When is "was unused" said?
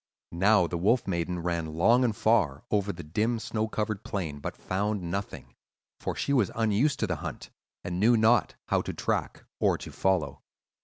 6.33-6.99